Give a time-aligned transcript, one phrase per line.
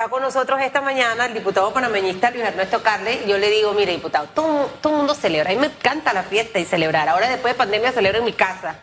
[0.00, 3.72] Está con nosotros esta mañana el diputado panameñista Luis Ernesto Carles y yo le digo,
[3.72, 7.08] mire diputado, todo, todo el mundo celebra, a mí me encanta la fiesta y celebrar,
[7.08, 8.76] ahora después de pandemia celebro en mi casa,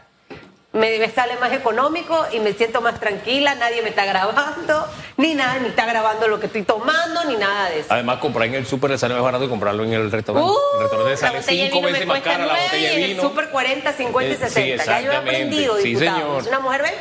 [0.74, 5.36] me, me sale más económico y me siento más tranquila, nadie me está grabando, ni
[5.36, 7.94] nada, ni está grabando lo que estoy tomando, ni nada de eso.
[7.94, 10.52] Además, comprar en el súper le sale más barato que comprarlo en el restaurante.
[10.52, 13.22] Uh, el restaurante sale cinco me veces más cara la botella de y en el
[13.22, 14.84] super 40, 50 y Eh, sí, 60.
[14.86, 16.18] ya yo he aprendido, Sí, diputado.
[16.18, 16.42] señor.
[16.42, 16.94] Es una mujer, ¿ven?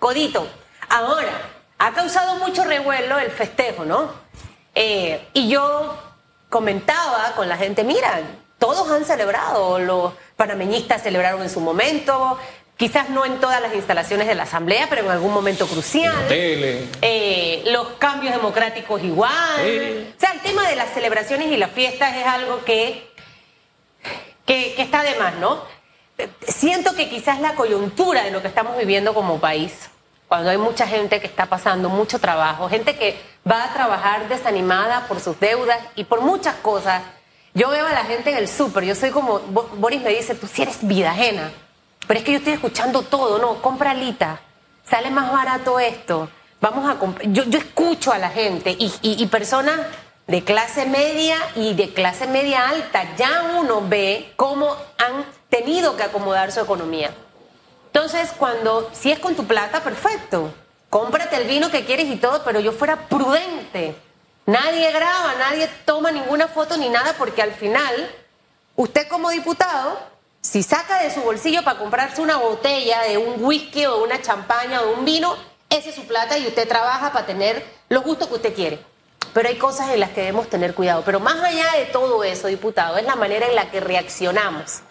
[0.00, 0.48] Codito.
[0.88, 1.30] Ahora,
[1.78, 4.10] ha causado mucho revuelo el festejo, ¿no?
[4.74, 5.96] Eh, y yo
[6.48, 8.20] comentaba con la gente, mira,
[8.58, 12.38] todos han celebrado, los panameñistas celebraron en su momento,
[12.76, 16.28] quizás no en todas las instalaciones de la Asamblea, pero en algún momento crucial.
[16.28, 16.88] Tele.
[17.02, 19.32] Eh, los cambios democráticos igual.
[19.64, 20.14] Sí.
[20.16, 23.10] O sea, el tema de las celebraciones y las fiestas es algo que,
[24.46, 25.62] que, que está de más, ¿no?
[26.48, 29.90] Siento que quizás la coyuntura de lo que estamos viviendo como país,
[30.28, 35.06] cuando hay mucha gente que está pasando mucho trabajo, gente que va a trabajar desanimada
[35.06, 37.02] por sus deudas y por muchas cosas.
[37.54, 40.34] Yo veo a la gente en el súper, yo soy como, Bo- Boris me dice,
[40.34, 41.50] tú sí eres vida ajena,
[42.06, 44.40] pero es que yo estoy escuchando todo, no, compra alita,
[44.84, 46.28] sale más barato esto,
[46.60, 49.80] vamos a comprar, yo, yo escucho a la gente y- y personas
[50.26, 56.02] de clase media y de clase media alta, ya uno ve cómo han tenido que
[56.02, 57.14] acomodar su economía.
[57.96, 60.52] Entonces, cuando, si es con tu plata, perfecto.
[60.90, 63.96] Cómprate el vino que quieres y todo, pero yo fuera prudente.
[64.44, 68.14] Nadie graba, nadie toma ninguna foto ni nada, porque al final,
[68.74, 69.98] usted como diputado,
[70.42, 74.82] si saca de su bolsillo para comprarse una botella de un whisky o una champaña
[74.82, 75.34] o un vino,
[75.70, 78.78] esa es su plata y usted trabaja para tener los gustos que usted quiere.
[79.32, 81.02] Pero hay cosas en las que debemos tener cuidado.
[81.02, 84.82] Pero más allá de todo eso, diputado, es la manera en la que reaccionamos.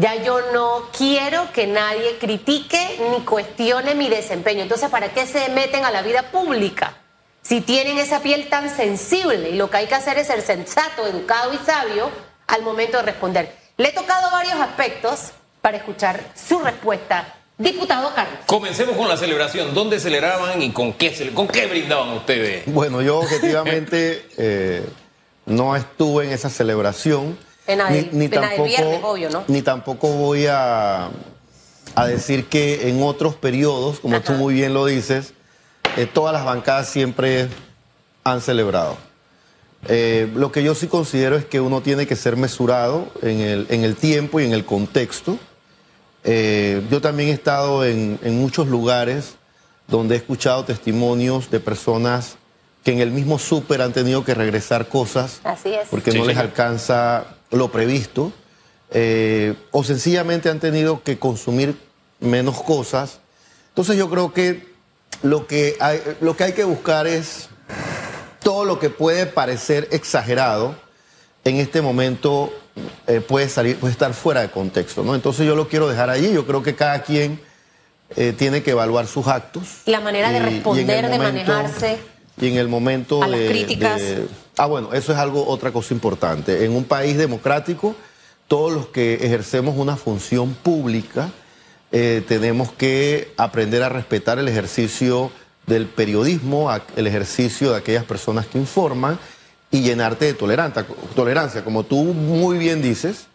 [0.00, 4.62] Ya yo no quiero que nadie critique ni cuestione mi desempeño.
[4.62, 6.94] Entonces, ¿para qué se meten a la vida pública?
[7.42, 11.04] Si tienen esa piel tan sensible y lo que hay que hacer es ser sensato,
[11.06, 12.10] educado y sabio
[12.46, 13.52] al momento de responder.
[13.76, 15.30] Le he tocado varios aspectos
[15.60, 17.34] para escuchar su respuesta.
[17.56, 18.38] Diputado Carlos.
[18.46, 19.74] Comencemos con la celebración.
[19.74, 22.62] ¿Dónde celebraban y con qué, cele- con qué brindaban ustedes?
[22.66, 24.84] Bueno, yo objetivamente eh,
[25.46, 27.36] no estuve en esa celebración.
[27.76, 29.44] Del viernes, obvio, ¿no?
[29.48, 31.10] ni tampoco voy a,
[31.94, 35.34] a decir que en otros periodos, como tú muy bien lo dices,
[35.96, 37.48] eh, todas las bancadas siempre
[38.24, 38.96] han celebrado.
[39.86, 43.66] Eh, lo que yo sí considero es que uno tiene que ser mesurado en el,
[43.70, 45.38] en el tiempo y en el contexto.
[46.24, 49.36] Eh, yo también he estado en, en muchos lugares
[49.86, 52.36] donde he escuchado testimonios de personas
[52.84, 55.88] que en el mismo súper han tenido que regresar cosas Así es.
[55.88, 58.32] porque Sí, no les alcanza lo previsto,
[58.90, 61.76] eh, o sencillamente han tenido que consumir
[62.20, 63.20] menos cosas.
[63.70, 64.66] Entonces yo creo que
[65.22, 67.48] lo que hay, lo que, hay que buscar es
[68.42, 70.74] todo lo que puede parecer exagerado
[71.44, 72.52] en este momento
[73.06, 75.14] eh, puede salir, puede estar fuera de contexto, ¿no?
[75.14, 76.32] Entonces yo lo quiero dejar allí.
[76.32, 77.40] Yo creo que cada quien
[78.16, 79.82] eh, tiene que evaluar sus actos.
[79.86, 81.98] La manera de Y- y responder, de manejarse.
[82.40, 84.00] Y en el momento a las de- críticas.
[84.00, 84.26] de-
[84.58, 86.64] ah, bueno, eso es algo, otra cosa importante.
[86.64, 87.94] En un país democrático,
[88.46, 91.30] todos los que ejercemos una función pública
[91.90, 95.30] eh, tenemos que aprender a respetar el ejercicio
[95.66, 99.18] del periodismo, el ejercicio de aquellas personas que informan
[99.70, 101.64] y llenarte de tolerancia.
[101.64, 103.26] Como tú muy bien dices,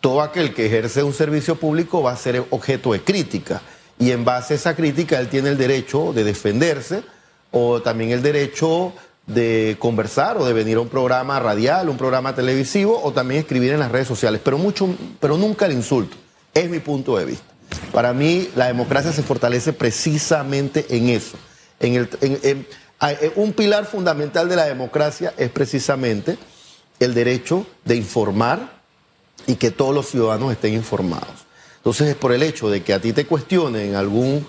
[0.00, 3.62] todo aquel que ejerce un servicio público va a ser objeto de crítica.
[3.98, 7.02] Y en base a esa crítica, él tiene el derecho de defenderse
[7.50, 8.92] o también el derecho
[9.28, 13.72] de conversar o de venir a un programa radial, un programa televisivo o también escribir
[13.72, 14.88] en las redes sociales, pero, mucho,
[15.20, 16.16] pero nunca el insulto.
[16.54, 17.44] Es mi punto de vista.
[17.92, 21.36] Para mí, la democracia se fortalece precisamente en eso.
[21.78, 22.66] En el, en- en-
[23.36, 26.36] un pilar fundamental de la democracia es precisamente
[26.98, 28.80] el derecho de informar
[29.46, 31.46] y que todos los ciudadanos estén informados.
[31.76, 34.44] Entonces es por el hecho de que a ti te cuestionen en algún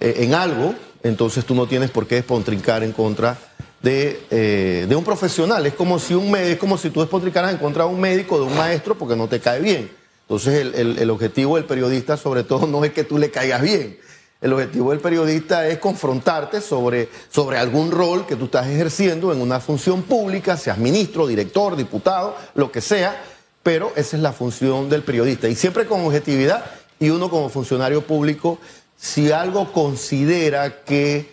[0.00, 3.51] eh, en algo, entonces tú no tienes por qué despontrincar en contra de,
[3.84, 5.66] eh, de un profesional.
[5.66, 8.38] Es como si un médico, es como si tú despontrincaras en contra de un médico,
[8.38, 9.90] de un maestro, porque no te cae bien.
[10.22, 13.62] Entonces el, el- el objetivo del periodista, sobre todo, no es que tú le caigas
[13.62, 13.98] bien.
[14.40, 19.40] El objetivo del periodista es confrontarte sobre, sobre algún rol que tú estás ejerciendo en
[19.40, 23.22] una función pública, seas ministro, director, diputado, lo que sea,
[23.62, 25.48] pero esa es la función del periodista.
[25.48, 26.64] Y siempre con objetividad,
[26.98, 28.58] y uno como funcionario público,
[28.98, 31.31] si algo considera que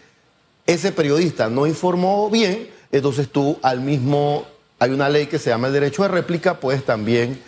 [0.73, 4.45] ese periodista no informó bien, entonces tú al mismo,
[4.77, 7.41] hay una ley que se llama el derecho de réplica, puedes también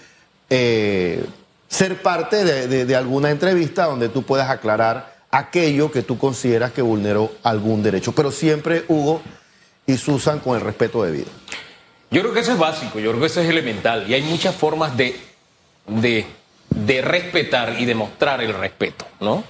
[0.50, 1.24] eh,
[1.68, 7.32] ser parte de, alguna entrevista donde tú puedas aclarar aquello que tú consideras que vulneró
[7.44, 8.12] algún derecho.
[8.12, 9.22] Pero siempre, Hugo,
[9.86, 11.28] y se usan con el respeto debido.
[12.10, 14.56] Yo creo que eso es básico, yo creo que eso es elemental y hay muchas
[14.56, 15.16] formas de,
[15.88, 16.26] de,
[16.70, 19.44] de respetar y demostrar el respeto, ¿no?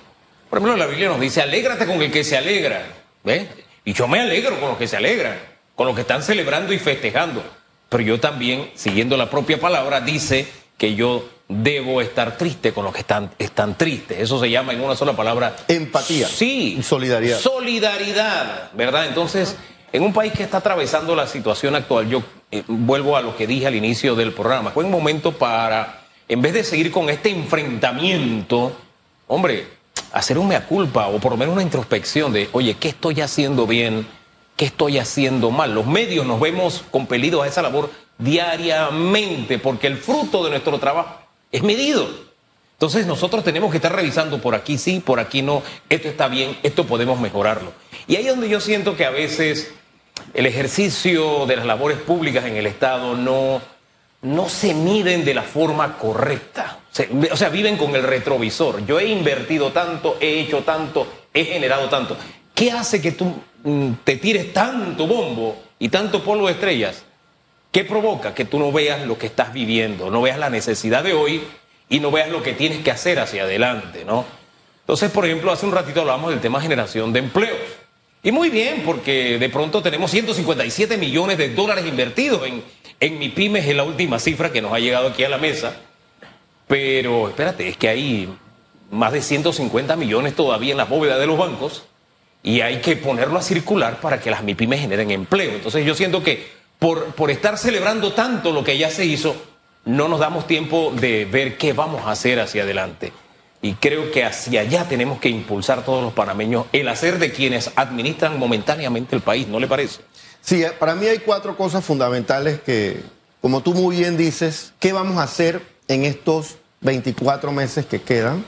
[0.50, 3.48] Por ejemplo, la Biblia nos dice, alégrate con el que se alegra, ¿ves?
[3.86, 5.38] Y yo me alegro con los que se alegran,
[5.76, 7.44] con los que están celebrando y festejando.
[7.90, 10.48] Pero yo también, siguiendo la propia palabra, dice
[10.78, 14.20] que yo debo estar triste con los que están, están tristes.
[14.20, 15.56] Eso se llama en una sola palabra.
[15.68, 16.28] Empatía.
[16.28, 16.82] Sí.
[16.82, 17.40] Solidaridad.
[17.40, 19.08] Solidaridad, ¿verdad?
[19.08, 19.58] Entonces,
[19.92, 23.48] en un país que está atravesando la situación actual, yo eh, vuelvo a lo que
[23.48, 24.72] dije al inicio del programa.
[24.72, 28.72] Fue un momento para, en vez de seguir con este enfrentamiento,
[29.28, 29.68] hombre,
[30.13, 33.68] hacer un mea culpa o por lo menos una introspección de, oye, ¿qué estoy haciendo
[33.68, 34.08] bien?
[34.56, 35.74] ¿Qué estoy haciendo mal?
[35.74, 41.22] Los medios nos vemos compelidos a esa labor diariamente porque el fruto de nuestro trabajo
[41.52, 42.08] es medido.
[42.74, 46.58] Entonces nosotros tenemos que estar revisando por aquí sí, por aquí no, esto está bien,
[46.63, 47.74] esto podemos mejorarlo.
[48.08, 49.72] Y ahí es donde yo siento que a veces
[50.34, 53.62] el ejercicio de las labores públicas en el Estado no,
[54.24, 56.80] no se miden de la forma correcta.
[57.32, 58.86] O sea, viven con el retrovisor.
[58.86, 62.18] Yo he invertido tanto, he hecho tanto, he generado tanto.
[62.54, 63.34] ¿Qué hace que tú
[63.64, 67.04] mm, te tires tanto bombo y tanto polvo de estrellas?
[67.72, 71.14] ¿Qué provoca que tú no veas lo que estás viviendo, no veas la necesidad de
[71.14, 71.42] hoy
[71.88, 74.26] y no veas lo que tienes que hacer hacia adelante, ¿no?
[74.82, 77.58] Entonces, por ejemplo, hace un ratito hablábamos del tema generación de empleos.
[78.24, 82.62] Y muy bien, porque de pronto tenemos 157 millones de dólares invertidos en,
[83.01, 85.75] en mi pymes, es la última cifra que nos ha llegado aquí a la mesa.
[86.68, 88.30] Pero espérate, es que hay
[88.92, 91.83] más de 150 millones todavía en la bóveda de los bancos
[92.44, 95.51] y hay que ponerlo a circular para que las MIPIMES generen empleo.
[95.51, 99.36] Entonces yo siento que por, por estar celebrando tanto lo que ya se hizo,
[99.83, 103.12] no nos damos tiempo de ver qué vamos a hacer hacia adelante.
[103.63, 107.71] Y creo que hacia allá tenemos que impulsar todos los panameños el hacer de quienes
[107.75, 110.01] administran momentáneamente el país, ¿no le parece?
[110.42, 113.02] Sí, eh, para mí hay cuatro cosas fundamentales que,
[113.42, 118.44] como tú muy bien dices, ¿qué vamos a hacer en estos 24 meses que quedan?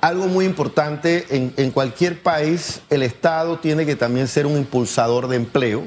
[0.00, 5.28] Algo muy importante, en, en cualquier país el Estado tiene que también ser un impulsador
[5.28, 5.86] de empleo.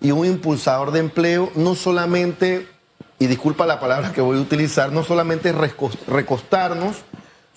[0.00, 2.66] Y un impulsador de empleo no solamente,
[3.18, 6.96] y disculpa la palabra que voy a utilizar, no solamente recos- recostarnos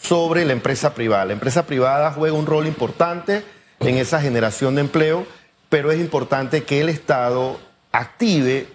[0.01, 1.24] sobre la empresa privada.
[1.25, 3.44] La empresa privada juega un rol importante
[3.79, 5.25] en esa generación de empleo,
[5.73, 7.59] pero es importante que el Estado
[7.91, 8.67] active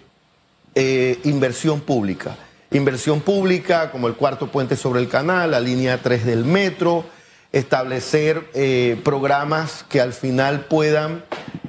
[0.75, 2.35] eh, inversión pública.
[2.71, 7.05] Inversión pública como el cuarto puente sobre el canal, la línea 3 del metro,
[7.53, 11.23] establecer eh, programas que al final puedan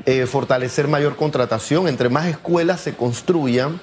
[0.05, 1.87] eh, fortalecer mayor contratación.
[1.87, 3.81] Entre más escuelas se construyan,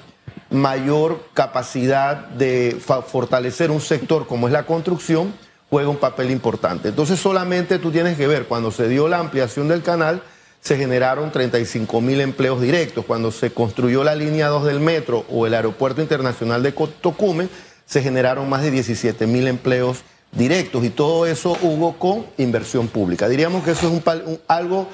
[0.50, 5.32] mayor capacidad de fortalecer un sector como es la construcción
[5.70, 6.90] juega un papel importante.
[6.90, 10.22] Entonces solamente tú tienes que ver, cuando se dio la ampliación del canal,
[10.60, 13.04] se generaron 35 mil empleos directos.
[13.04, 17.48] Cuando se construyó la línea 2 del metro o el aeropuerto internacional de Tocumen,
[17.86, 19.98] se generaron más de 17 mil empleos
[20.32, 20.84] directos.
[20.84, 23.28] Y todo eso hubo con inversión pública.
[23.28, 24.88] Diríamos que eso es un- algo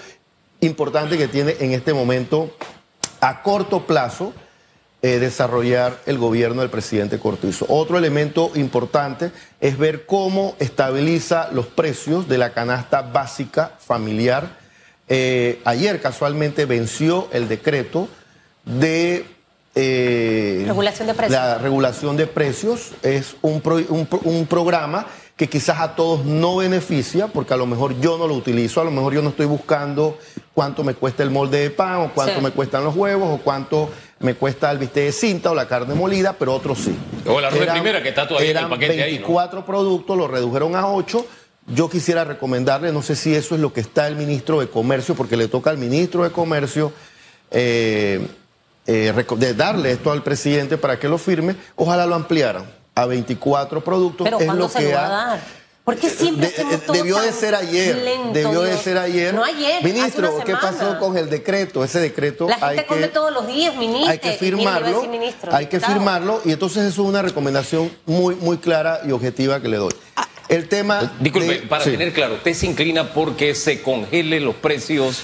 [0.60, 2.54] importante que tiene en este momento
[3.20, 4.32] a corto plazo
[5.02, 7.66] eh, desarrollar el gobierno del presidente Cortizo.
[7.68, 14.63] Otro elemento importante es ver cómo estabiliza los precios de la canasta básica familiar.
[15.08, 18.08] Eh, ayer casualmente venció el decreto
[18.64, 19.26] de...
[19.74, 21.38] eh, Regulación de precios.
[21.40, 26.24] La regulación de precios es un, pro- un pro- un programa que quizás a todos
[26.24, 29.30] no beneficia, porque a lo mejor yo no lo utilizo, a lo mejor yo no
[29.30, 30.16] estoy buscando
[30.54, 32.40] cuánto me cuesta el molde de pan, o cuánto Sí.
[32.40, 33.90] me cuestan los huevos, o cuánto
[34.20, 36.96] me cuesta el bistec de cinta o la carne molida, pero otros sí.
[37.26, 39.06] O el arroz de primera, que está todavía en el eran paquete ahí, ¿no?
[39.16, 41.26] 24 productos, lo redujeron a 8.
[41.66, 45.14] Yo quisiera recomendarle, no sé si eso es lo que está el ministro de Comercio,
[45.14, 46.92] porque le toca al ministro de Comercio
[47.50, 48.26] eh,
[48.86, 51.56] eh, de darle esto al presidente para que lo firme.
[51.76, 54.24] Ojalá lo ampliaran a 24 productos.
[54.24, 55.40] Pero es ¿cuándo lo se que lo va a ha- dar?
[55.84, 57.96] ¿Por qué siempre de- de- todo debió de tan ser ayer.
[57.96, 59.34] lento, debió de ser ayer.
[59.34, 61.84] No ayer, hace Ministro, una ¿qué pasó con el decreto?
[61.84, 64.10] Ese decreto La hay gente come que, todos los días, ministro.
[64.10, 65.02] hay que firmarlo.
[65.50, 69.68] hay que firmarlo y entonces eso es una recomendación muy muy clara y objetiva que
[69.68, 69.92] le doy.
[70.48, 71.90] El tema Disculpe, de- para sí.
[71.92, 75.22] tener claro, usted se inclina porque se congelen los precios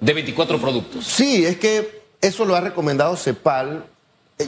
[0.00, 1.06] de 24 productos.
[1.06, 3.84] Sí, es que eso lo ha recomendado CEPAL.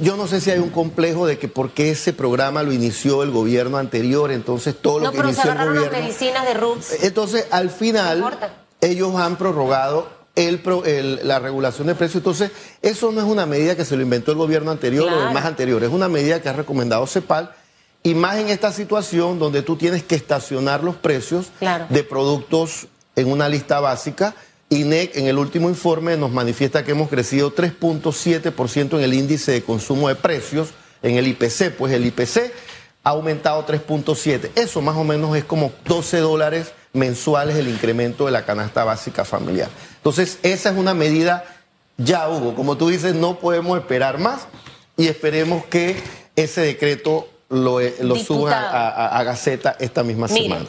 [0.00, 3.22] Yo no sé si hay un complejo de que por qué ese programa lo inició
[3.22, 6.06] el gobierno anterior, entonces todo lo No, que pero se inició el agarraron las gobierno.
[6.08, 7.02] medicinas de Roots.
[7.02, 8.38] Entonces, al final,
[8.80, 12.20] ellos han prorrogado el pro- el- la regulación de precios.
[12.20, 15.34] Entonces, eso no es una medida que se lo inventó el gobierno anterior o el
[15.34, 17.54] más anterior, es una medida que ha recomendado CEPAL.
[18.02, 21.86] Y más en esta situación donde tú tienes que estacionar los precios Claro.
[21.88, 24.34] de productos en una lista básica
[24.70, 29.62] INEC en el último informe nos manifiesta que hemos crecido 3.7% en el índice de
[29.62, 30.68] consumo de precios,
[31.02, 32.50] en el IPC, pues el IPC
[33.04, 34.50] ha aumentado 3.7.
[34.54, 39.24] Eso más o menos es como 12 dólares mensuales el incremento de la canasta básica
[39.26, 39.68] familiar.
[39.96, 41.44] Entonces, esa es una medida
[41.98, 42.54] ya, Hugo.
[42.54, 44.46] Como tú dices, no podemos esperar más
[44.96, 45.96] y esperemos que
[46.34, 50.66] ese decreto lo, eh, lo suban a, a, Gaceta esta misma semana.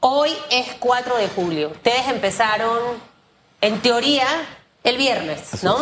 [0.00, 1.68] Hoy es 4 de julio.
[1.68, 2.78] Ustedes empezaron,
[3.60, 4.26] en teoría,
[4.82, 5.76] el viernes, ¿no?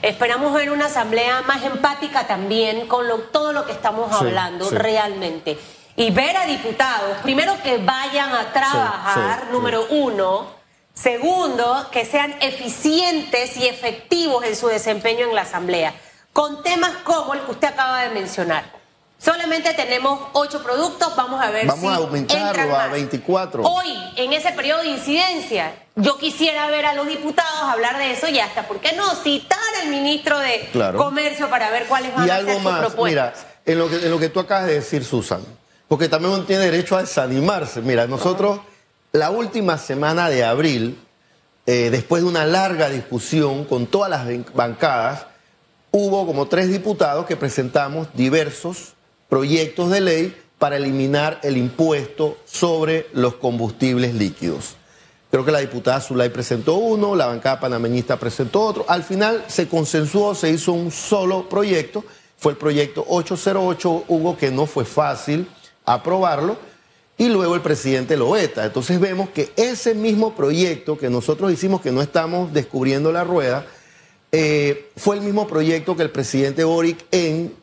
[0.00, 5.58] Esperamos ver una asamblea más empática también con todo lo que estamos hablando realmente.
[5.96, 10.60] Y ver a diputados, primero que vayan a trabajar, número uno.
[10.94, 15.94] Segundo, que sean eficientes y efectivos en su desempeño en la asamblea,
[16.32, 18.79] con temas como el que usted acaba de mencionar
[19.22, 23.62] Solamente tenemos ocho productos, vamos a ver vamos si a aumentarlo a 24.
[23.64, 28.28] Hoy, en ese periodo de incidencia, yo quisiera ver a los diputados hablar de eso
[28.28, 29.14] y hasta, ¿por qué no?
[29.16, 32.86] Citar al ministro de Comercio para ver cuáles van y a algo ser más, sus
[32.86, 33.34] propuestas.
[33.34, 35.42] Mira, en lo, que, en lo que tú acabas de decir, Susan,
[35.86, 37.82] porque también uno tiene derecho a desanimarse.
[37.82, 38.60] Mira, nosotros,
[39.12, 40.98] la última semana de abril,
[41.66, 45.26] eh, después de una larga discusión con todas las bancadas,
[45.90, 48.94] hubo como tres diputados que presentamos diversos
[49.30, 54.76] proyectos de ley para eliminar el impuesto sobre los combustibles líquidos.
[55.30, 58.84] Creo que la diputada Zulay presentó uno, la bancada panameñista presentó otro.
[58.88, 62.04] Al final se consensuó, se hizo un solo proyecto.
[62.36, 65.46] Fue el proyecto 808, Hugo, que no fue fácil
[65.86, 66.58] aprobarlo.
[67.16, 68.64] Y luego el presidente lo veta.
[68.66, 73.66] Entonces vemos que ese mismo proyecto que nosotros hicimos, que no estamos descubriendo la rueda,
[74.32, 77.54] eh, fue el mismo proyecto que el presidente Boric en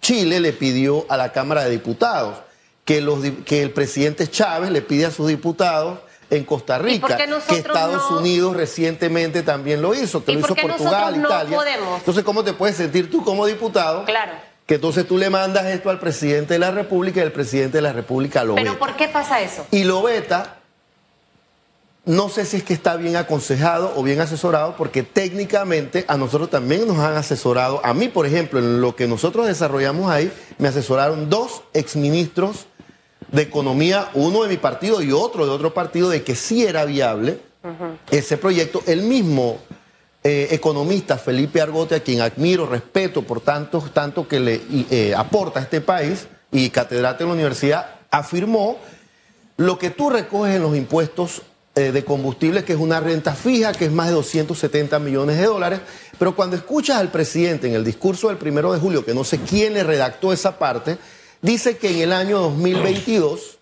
[0.00, 2.36] Chile le pidió a la Cámara de Diputados
[2.84, 5.98] que, los, que el presidente Chávez le pide a sus diputados
[6.30, 11.58] en Costa Rica, que Estados Unidos recientemente también lo hizo, que lo hizo Portugal, Italia.
[11.98, 14.04] Entonces, ¿cómo te puedes sentir tú como diputado?
[14.04, 14.32] Claro.
[14.66, 17.82] Que entonces tú le mandas esto al presidente de la República y el presidente de
[17.82, 18.64] la República lo veta.
[18.64, 19.64] ¿Pero por qué pasa eso?
[19.70, 20.55] Y lo veta
[22.06, 26.48] no sé si es que está bien aconsejado o bien asesorado, porque técnicamente a nosotros
[26.48, 27.80] también nos han asesorado.
[27.84, 32.66] A mí, por ejemplo, en lo que nosotros desarrollamos ahí, me asesoraron dos exministros
[33.32, 36.84] de Economía, uno de mi partido y otro de otro partido, de que sí era
[36.84, 37.40] viable
[38.12, 38.84] ese proyecto.
[38.86, 39.58] El mismo
[40.22, 44.60] eh, economista Felipe Argote, a quien admiro, respeto por tanto, tanto que le
[44.90, 48.78] eh, aporta a este país y catedrático en la universidad, afirmó
[49.56, 51.42] lo que tú recoges en los impuestos
[51.78, 55.44] eh, de combustible, que es una renta fija, que es más de 270 millones de
[55.44, 55.80] dólares.
[56.18, 59.40] Pero cuando escuchas al presidente en el discurso del primero de julio, que no sé
[59.40, 60.96] quién le redactó esa parte,
[61.42, 63.58] dice que en el año 2022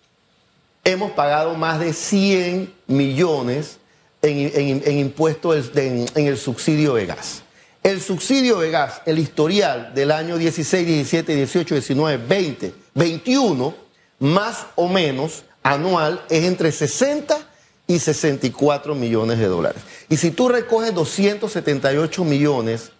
[0.85, 3.79] hemos pagado más de 100 millones
[4.21, 7.43] en, impuestos en, en el subsidio de gas.
[7.83, 13.75] El subsidio de gas, el historial del año 16, 17, 18, 19, 20, 21,
[14.19, 17.54] más o menos anual, es entre 60
[17.87, 19.81] y 64 millones de dólares.
[20.09, 22.91] Y si tú recoges 278 millones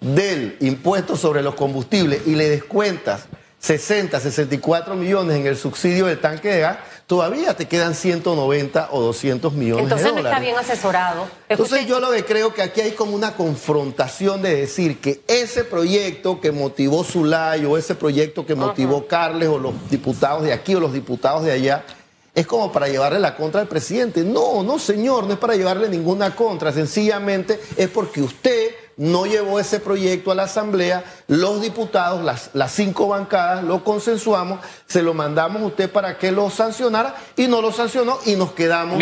[0.00, 3.26] del impuesto sobre los combustibles y le descuentas
[3.62, 9.00] 60, 64 millones en el subsidio del tanque de gas, todavía te quedan 190 o
[9.00, 10.06] 200 millones de dólares.
[10.06, 11.28] Entonces no está bien asesorado.
[11.48, 15.62] Entonces yo lo que creo que aquí hay como una confrontación de decir que ese
[15.62, 20.74] proyecto que motivó Zulay o ese proyecto que motivó Carles o los diputados de aquí
[20.74, 21.84] o los diputados de allá,
[22.34, 24.22] es como para llevarle la contra al presidente.
[24.22, 26.72] No, no, señor, no es para llevarle ninguna contra.
[26.72, 32.72] Sencillamente es porque usted no llevó ese proyecto a la Asamblea, los diputados, las, las
[32.72, 37.62] cinco bancadas, lo consensuamos, se lo mandamos a usted para que lo sancionara y no
[37.62, 38.98] lo sancionó y nos quedamos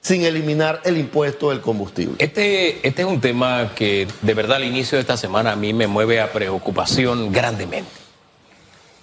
[0.00, 2.16] sin eliminar el impuesto del combustible.
[2.18, 5.72] Este, este es un tema que de verdad al inicio de esta semana a mí
[5.72, 8.03] me mueve a preocupación grandemente.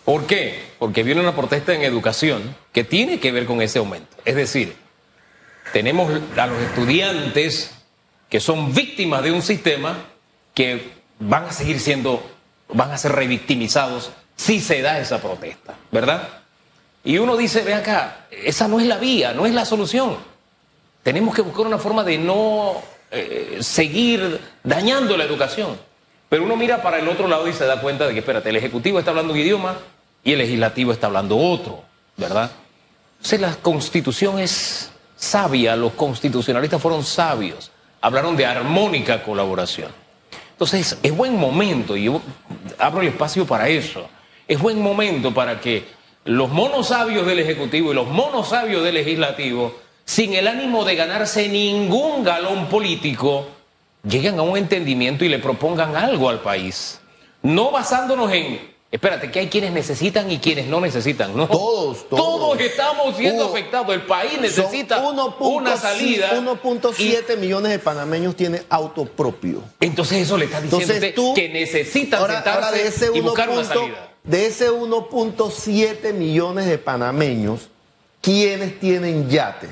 [0.05, 0.71] ¿Por qué?
[0.79, 4.17] Porque viene una protesta en educación que tiene que ver con ese aumento.
[4.25, 4.75] Es decir,
[5.73, 7.71] tenemos a los estudiantes
[8.29, 10.05] que son víctimas de un sistema
[10.53, 12.23] que van a seguir siendo,
[12.69, 16.27] van a ser revictimizados si se da esa protesta, ¿verdad?
[17.03, 20.17] Y uno dice, ve acá, esa no es la vía, no es la solución.
[21.03, 22.81] Tenemos que buscar una forma de no
[23.11, 25.77] eh, seguir dañando la educación.
[26.31, 28.55] Pero uno mira para el otro lado y se da cuenta de que, espérate, el
[28.55, 29.75] Ejecutivo está hablando un idioma
[30.23, 31.83] y el Legislativo está hablando otro,
[32.15, 32.49] ¿verdad?
[33.17, 37.69] Entonces la Constitución es sabia, los constitucionalistas fueron sabios,
[37.99, 39.91] hablaron de armónica colaboración.
[40.53, 42.21] Entonces es buen momento, y yo
[42.79, 44.07] abro el espacio para eso,
[44.47, 45.85] es buen momento para que
[46.23, 50.95] los monos sabios del Ejecutivo y los monos sabios del Legislativo sin el ánimo de
[50.95, 53.47] ganarse ningún galón político,
[54.03, 56.99] lleguen a un entendimiento y le propongan algo al país.
[57.43, 58.59] No basándonos en,
[58.91, 61.35] espérate, que hay quienes necesitan y quienes no necesitan.
[61.35, 61.47] No.
[61.47, 62.21] Todos, todos.
[62.23, 63.93] Todos estamos siendo Hubo- afectados.
[63.93, 66.31] El país necesita Son 1.7 una salida.
[66.39, 69.63] 1.7 millones de panameños tienen auto propio.
[69.79, 73.19] Entonces eso le está diciendo Entonces tú, que necesitan ahora, sentarse ahora de ese y
[73.19, 74.07] 1 buscar una salida.
[74.23, 77.69] De ese 1.7 millones de panameños,
[78.21, 79.67] ¿quiénes tienen yate?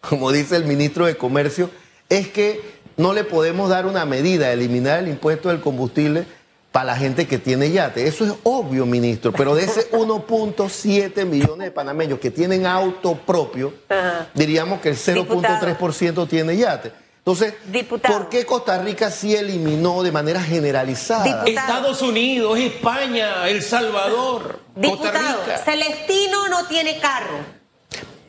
[0.00, 1.70] Como dice el ministro de Comercio,
[2.08, 6.26] es que no le podemos dar una medida, eliminar el impuesto del combustible
[6.72, 8.06] para la gente que tiene yate.
[8.06, 13.72] Eso es obvio, ministro, pero de ese 1.7 millones de panameños que tienen auto propio,
[13.88, 14.28] Ajá.
[14.34, 16.92] diríamos que el 0.3% tiene yate.
[17.18, 18.14] Entonces, Diputado.
[18.18, 21.24] ¿por qué Costa Rica sí eliminó de manera generalizada?
[21.24, 21.48] Diputado.
[21.48, 25.58] Estados Unidos, España, El Salvador, Costa Diputado, Rica.
[25.58, 27.38] Celestino no tiene carro.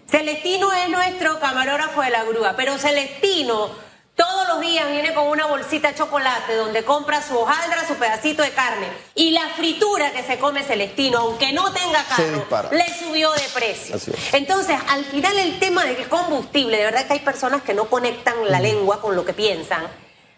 [0.10, 3.70] Celestino es nuestro camarógrafo de la grúa, pero Celestino
[4.50, 8.52] los días viene con una bolsita de chocolate donde compra su hojaldra, su pedacito de
[8.52, 8.88] carne.
[9.14, 13.98] Y la fritura que se come Celestino, aunque no tenga carro, le subió de precio.
[14.34, 18.36] Entonces, al final el tema del combustible, de verdad que hay personas que no conectan
[18.50, 19.88] la lengua con lo que piensan.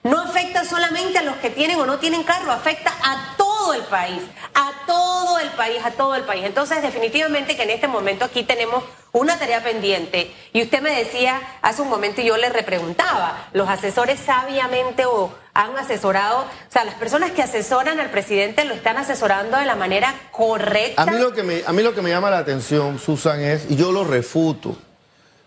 [0.03, 3.81] No afecta solamente a los que tienen o no tienen carro, afecta a todo el
[3.83, 4.21] país,
[4.53, 6.43] a todo el país, a todo el país.
[6.45, 10.33] Entonces, definitivamente que en este momento aquí tenemos una tarea pendiente.
[10.53, 15.31] Y usted me decía hace un momento y yo le repreguntaba, ¿los asesores sabiamente o
[15.53, 16.39] han asesorado?
[16.39, 21.01] O sea, las personas que asesoran al presidente lo están asesorando de la manera correcta.
[21.01, 21.43] A mí, lo que
[22.01, 24.75] me, llama la atención, Susan, es, y yo lo refuto,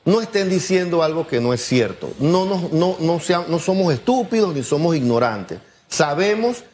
[0.04, 2.12] no estén diciendo algo que no es cierto.
[2.18, 5.58] No, no, no, no, sean- no somos estúpidos ni somos ignorantes.
[5.88, 6.64] Sabemos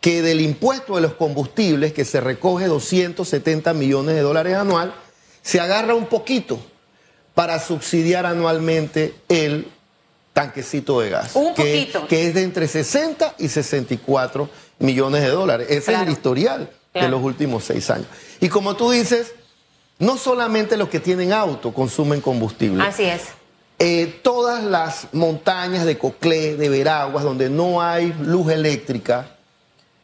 [0.00, 4.94] que del impuesto de los combustibles, que se recoge 270 millones de dólares anual,
[5.42, 6.58] se agarra un poquito
[7.34, 9.68] para subsidiar anualmente el
[10.32, 11.32] tanquecito de gas.
[11.34, 12.08] Un que- poquito.
[12.08, 15.66] Que es de entre 60 y 64 millones de dólares.
[15.70, 18.06] Ese es el historial de los últimos seis años.
[18.40, 19.32] Y como tú dices,
[19.98, 22.82] no solamente los que tienen auto consumen combustible.
[22.82, 23.22] Así es.
[23.78, 29.36] Eh, todas las montañas de Coclé, de Veraguas, donde no hay luz eléctrica,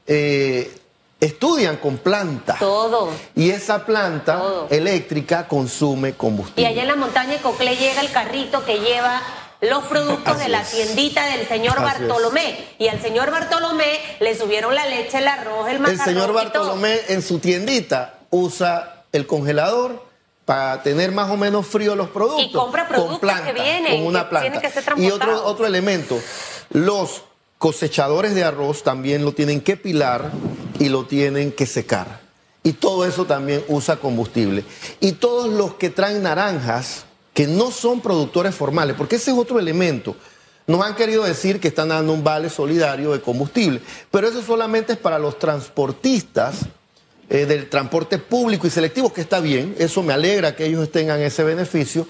[0.07, 0.73] eh,
[1.21, 2.57] estudian con planta.
[2.59, 3.11] Todo.
[3.35, 4.69] Y esa planta Todo.
[4.71, 6.66] eléctrica consume Y combustible.
[6.66, 9.23] allá en la montaña de Coclé llega el carrito que lleva
[9.62, 10.71] los productos Así de la es.
[10.71, 12.09] tiendita del señor Así es.
[12.09, 12.64] Bartolomé.
[12.79, 16.33] Y al señor Bartolomé le subieron la leche, el arroz, el El señor y.
[16.35, 20.05] Bartolomé en su tiendita usa el congelador
[20.45, 22.45] para tener más o menos frío los productos.
[22.45, 24.51] Y compra con productos planta, que vienen, Con una que planta.
[24.51, 26.16] tienen que ser y otro, otro elemento,
[26.71, 27.23] los
[27.59, 30.31] cosechadores de arroz también lo tienen que pilar
[30.79, 32.21] y lo tienen que secar.
[32.62, 34.64] Y todo eso también usa combustible.
[35.01, 39.59] Y todos los que traen naranjas, que no son productores formales, porque ese es otro
[39.59, 40.16] elemento.
[40.66, 44.95] Nos han querido decir que están dando un vale solidario de combustible, pero eso solamente
[44.95, 46.66] es para los transportistas
[47.29, 51.21] eh, del transporte público y selectivo, que está bien, eso me alegra que ellos tengan
[51.21, 52.09] ese beneficio.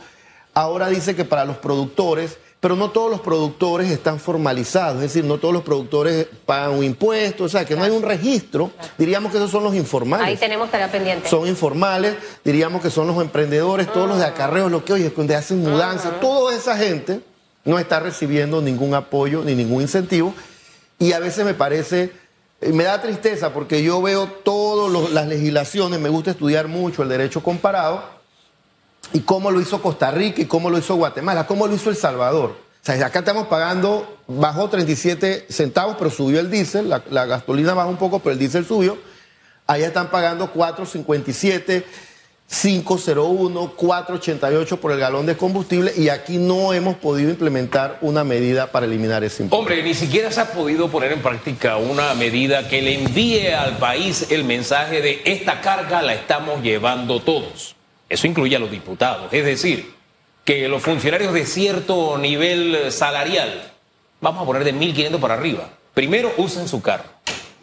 [0.55, 5.25] Ahora dice que para los productores, pero no todos los productores están formalizados, es decir,
[5.25, 9.31] no todos los productores pagan un impuesto, o sea, que no hay un registro, diríamos
[9.31, 10.27] que esos son los informales.
[10.27, 11.29] Ahí tenemos tarea pendiente.
[11.29, 15.37] son informales, diríamos que son los emprendedores, todos los de acarreos, lo que oye, donde
[15.37, 17.21] hacen mudanza, toda esa gente
[17.65, 20.33] no está recibiendo ningún apoyo ni ningún incentivo.
[20.99, 22.13] Y a veces me parece,
[22.63, 27.11] eh, me da tristeza porque yo veo todas las legislaciones, me gusta estudiar mucho el
[27.11, 28.16] derecho comparado,
[29.13, 31.97] y cómo lo hizo Costa Rica y cómo lo hizo Guatemala, cómo lo hizo El
[31.97, 32.51] Salvador.
[32.51, 37.75] O sea, acá estamos pagando, bajó 37 centavos, pero subió el diésel, la, la gasolina
[37.75, 38.97] bajó un poco, pero el diésel subió.
[39.67, 41.83] Allá están pagando 4.57,
[42.49, 48.69] 5.01, 4.88 por el galón de combustible y aquí no hemos podido implementar una medida
[48.69, 49.61] para eliminar ese impuesto.
[49.61, 53.79] Hombre, ni siquiera se ha podido poner en práctica una medida que le envíe al
[53.79, 57.76] país el mensaje de esta carga la estamos llevando todos.
[58.09, 59.33] Eso incluye a los diputados.
[59.33, 59.95] Es decir,
[60.45, 63.73] que los funcionarios de cierto nivel salarial,
[64.21, 67.17] vamos a poner de 1.500 para arriba, primero usen su carro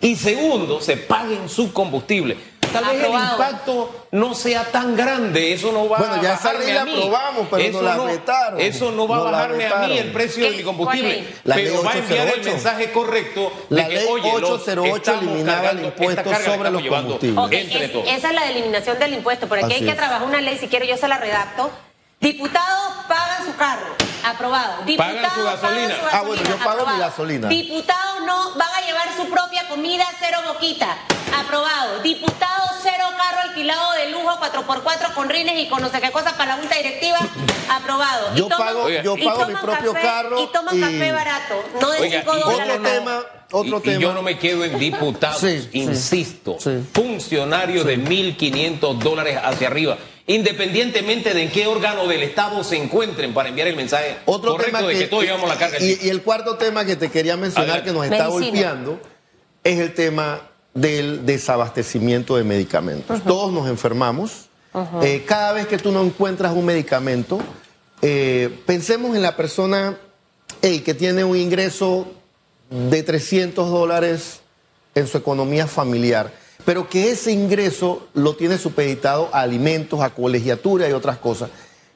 [0.04, 2.36] y segundo, se paguen su combustible.
[2.74, 6.52] Tal vez el impacto no sea tan grande, eso no va Bueno, a ya esa
[6.54, 6.92] bajarme a la mí.
[6.98, 8.60] aprobamos, pero eso nos la no, vetaron.
[8.62, 10.58] Eso no va a bajarme a mí el precio de ¿Qué?
[10.58, 11.36] mi ¿Cuál combustible, ley?
[11.44, 12.50] La ley pero va a enviar el 808.
[12.52, 16.84] mensaje correcto de La que, ley oye, los 808 estamos eliminaba el impuesto sobre los
[16.84, 17.38] combustibles.
[17.46, 18.08] Ok, entre es- todos.
[18.10, 19.98] esa es la eliminación del impuesto, pero aquí Así hay que es.
[19.98, 21.72] trabajar una ley, si quiero yo se la redacto.
[22.20, 23.88] Diputados pagan su carro,
[24.24, 24.84] aprobado.
[24.84, 25.96] Diputados Pagan su gasolina.
[26.12, 27.48] Ah, bueno, yo pago mi gasolina.
[27.48, 30.98] Diputados no van a llevar su propia comida cero boquita,
[31.40, 32.00] aprobado.
[32.02, 36.32] Diputado, cero carro alquilado de lujo, 4x4 con rines y con no sé qué cosa
[36.38, 37.20] para la junta directiva,
[37.70, 38.36] aprobado.
[38.36, 40.40] Yo Y toman- pago, yo y pago mi propio café- carro.
[40.42, 42.74] Y toman café barato, no de Oiga, 5 y dólares.
[42.80, 43.20] otro tema,
[43.52, 43.98] otro y, tema.
[43.98, 46.84] y yo no me quedo en diputados, Sí, sí, insisto, sí.
[46.94, 53.34] funcionarios de 1.500 dólares hacia arriba, independientemente de en qué órgano del Estado se encuentren
[53.34, 55.78] para enviar el mensaje Otro correcto tema de que, todos llevamos la carga.
[55.80, 58.32] y, y el cuarto tema que te quería mencionar que nos está Medicina.
[58.32, 59.00] golpeando
[59.64, 60.42] es el tema
[60.74, 63.24] del desabastecimiento de medicamentos.
[63.24, 64.50] Todos nos enfermamos.
[65.04, 67.40] Eh, cada vez que tú no encuentras un medicamento,
[68.02, 69.98] eh, pensemos en la persona
[70.62, 72.12] hey, que tiene un ingreso
[72.70, 74.42] de 300 dólares
[74.96, 76.34] en su economía familiar,
[76.66, 81.50] pero que ese ingreso lo tiene supeditado a alimentos, a colegiatura y otras cosas.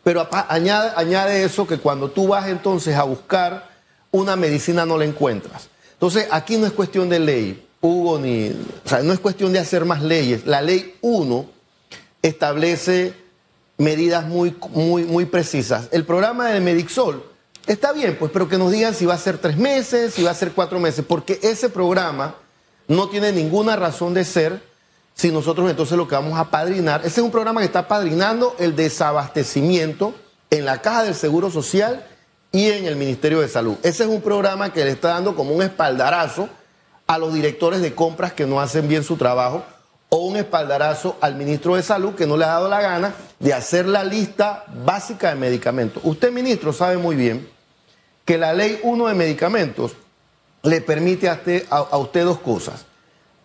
[0.04, 3.70] Pero añade eso que cuando tú vas entonces a buscar
[4.12, 5.70] una medicina no la encuentras.
[5.93, 9.60] Entonces aquí no es cuestión de ley, Hugo, ni, o sea, no es cuestión de
[9.60, 10.46] hacer más leyes.
[10.46, 11.46] La ley 1
[12.22, 13.13] establece
[13.78, 15.88] medidas muy, muy, muy precisas.
[15.91, 17.24] El programa de Medixol
[17.67, 20.32] está bien, pues, pero que nos digan si va a ser tres meses, si va
[20.32, 22.36] a ser cuatro meses, porque ese programa
[22.88, 24.62] no tiene ninguna razón de ser
[25.13, 28.56] si nosotros entonces lo que vamos a padrinar, ese es un programa que está padrinando
[28.60, 30.13] el desabastecimiento
[30.52, 32.06] en la Caja del Seguro Social
[32.52, 33.78] y en el Ministerio de Salud.
[33.82, 36.50] Ese es un programa que le está dando como un espaldarazo
[37.08, 39.63] a los directores de compras que no hacen bien su trabajo
[40.10, 43.54] o un espaldarazo al ministro de Salud que no le ha dado la gana de
[43.54, 46.02] hacer la lista básica de medicamentos.
[46.06, 47.50] Usted, ministro, sabe muy bien
[48.23, 49.93] que la ley 1 de medicamentos
[50.63, 52.86] le permite a usted, a- usted dos cosas.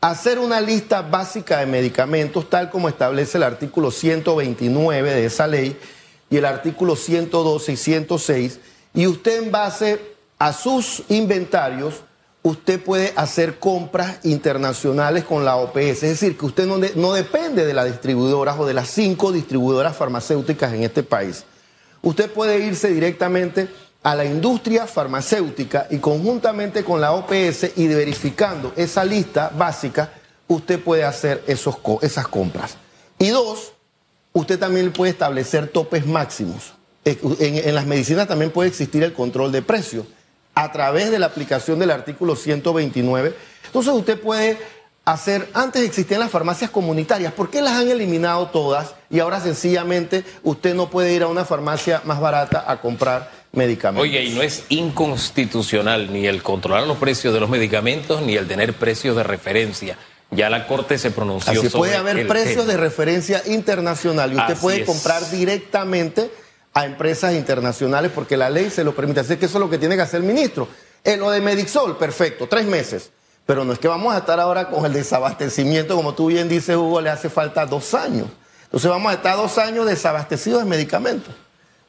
[0.00, 5.76] Hacer una lista básica de medicamentos tal como establece el artículo 129 de esa ley
[6.28, 8.58] y el artículo 112 y 106
[8.94, 10.00] y usted en base
[10.38, 12.02] a sus inventarios
[12.42, 17.64] usted puede hacer compras internacionales con la OPS, es decir, que usted no, no depende
[17.64, 21.44] de las distribuidoras o de las cinco distribuidoras farmacéuticas en este país.
[22.02, 23.68] Usted puede irse directamente
[24.02, 30.10] a la industria farmacéutica y conjuntamente con la OPS y verificando esa lista básica,
[30.48, 32.76] usted puede hacer esos, esas compras.
[33.18, 33.72] Y dos,
[34.32, 36.74] usted también puede establecer topes máximos.
[37.04, 40.06] Eh, En, en las medicinas también puede existir el control de precios
[40.54, 43.34] a través de la aplicación del artículo 129.
[43.66, 44.58] Entonces usted puede
[45.04, 50.24] hacer, antes existían las farmacias comunitarias, ¿por qué las han eliminado todas y ahora sencillamente
[50.42, 54.08] usted no puede ir a una farmacia más barata a comprar medicamentos?
[54.08, 58.48] Oye, y no es inconstitucional ni el controlar los precios de los medicamentos ni el
[58.48, 59.98] tener precios de referencia.
[60.30, 64.54] Ya la Corte se pronunció Así sobre puede haber precios de referencia internacional y usted
[64.54, 64.86] Así puede es.
[64.86, 66.30] comprar directamente
[66.74, 69.20] a empresas internacionales porque la ley se lo permite.
[69.20, 70.68] Así que eso es lo que tiene que hacer el ministro.
[71.04, 73.10] En lo de Medixol, perfecto, tres meses.
[73.44, 76.76] Pero no es que vamos a estar ahora con el desabastecimiento, como tú bien dices,
[76.76, 78.28] Hugo, le hace falta dos años.
[78.64, 81.34] Entonces vamos a estar dos años desabastecidos de medicamentos.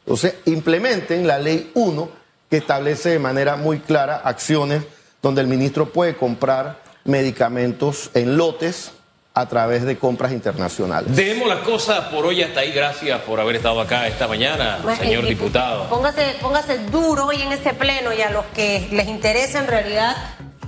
[0.06, 2.10] Entonces implementen la ley 1
[2.50, 4.84] que establece de manera muy clara acciones
[5.22, 8.92] donde el ministro puede comprar medicamentos en lotes
[9.34, 11.16] a través de compras internacionales.
[11.16, 12.72] Dejemos la cosa por hoy hasta ahí.
[12.72, 15.90] Gracias por haber estado acá esta mañana, señor Eh, diputado.
[15.90, 20.16] Póngase, póngase duro hoy en ese pleno y a los que les interesa en realidad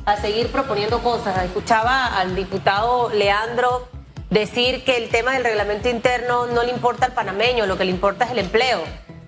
[0.06, 1.44] a seguir proponiendo cosas.
[1.44, 3.88] Escuchaba al diputado Leandro
[4.32, 7.92] decir que el tema del reglamento interno no le importa al panameño, lo que le
[7.92, 8.82] importa es el empleo.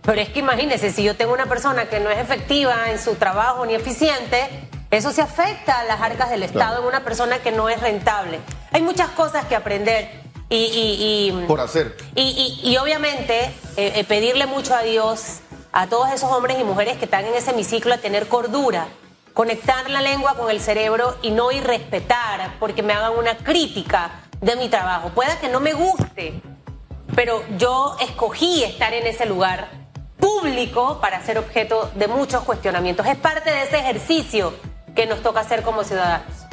[0.08, 3.16] Pero es que imagínese, si yo tengo una persona que no es efectiva en su
[3.16, 4.48] trabajo ni eficiente,
[4.90, 8.40] eso se afecta a las arcas del Estado en una persona que no es rentable.
[8.72, 10.10] Hay muchas cosas que aprender
[10.50, 11.98] y- y- y Por hacer.
[12.16, 12.22] y,
[12.64, 13.38] y- y obviamente
[13.76, 15.40] eh, eh, pedirle mucho a Dios,
[15.74, 18.88] a todos esos hombres y mujeres que están en ese hemiciclo, a tener cordura,
[19.34, 24.56] conectar la lengua con el cerebro y no irrespetar porque me hagan una crítica de
[24.56, 25.10] mi trabajo.
[25.10, 26.42] Pueda que no me guste,
[27.14, 29.68] pero yo escogí estar en ese lugar
[30.20, 33.06] público para ser objeto de muchos cuestionamientos.
[33.06, 34.54] Es parte de ese ejercicio
[34.96, 36.47] que nos toca hacer como ciudadanos.